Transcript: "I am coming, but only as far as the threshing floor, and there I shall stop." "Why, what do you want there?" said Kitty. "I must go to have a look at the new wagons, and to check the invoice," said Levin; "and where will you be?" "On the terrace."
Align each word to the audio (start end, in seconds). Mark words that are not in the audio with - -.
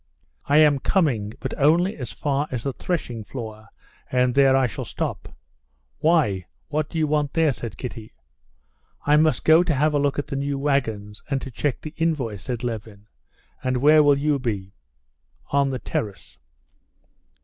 "I 0.47 0.57
am 0.57 0.79
coming, 0.79 1.33
but 1.39 1.53
only 1.59 1.95
as 1.95 2.11
far 2.11 2.47
as 2.49 2.63
the 2.63 2.73
threshing 2.73 3.23
floor, 3.23 3.69
and 4.11 4.33
there 4.33 4.55
I 4.55 4.65
shall 4.65 4.83
stop." 4.83 5.37
"Why, 5.99 6.47
what 6.69 6.89
do 6.89 6.97
you 6.97 7.05
want 7.05 7.33
there?" 7.33 7.53
said 7.53 7.77
Kitty. 7.77 8.11
"I 9.05 9.15
must 9.17 9.45
go 9.45 9.61
to 9.61 9.75
have 9.75 9.93
a 9.93 9.99
look 9.99 10.17
at 10.17 10.25
the 10.25 10.35
new 10.35 10.57
wagons, 10.57 11.21
and 11.29 11.39
to 11.43 11.51
check 11.51 11.81
the 11.81 11.93
invoice," 11.97 12.41
said 12.45 12.63
Levin; 12.63 13.05
"and 13.63 13.77
where 13.77 14.01
will 14.01 14.17
you 14.17 14.39
be?" 14.39 14.73
"On 15.51 15.69
the 15.69 15.77
terrace." 15.77 16.39